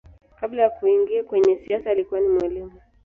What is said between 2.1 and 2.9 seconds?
ni mwalimu.